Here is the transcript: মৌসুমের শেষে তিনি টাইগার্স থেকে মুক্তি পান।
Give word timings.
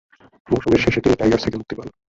মৌসুমের 0.49 0.83
শেষে 0.83 1.03
তিনি 1.03 1.15
টাইগার্স 1.17 1.43
থেকে 1.45 1.59
মুক্তি 1.59 1.75
পান। 1.77 1.87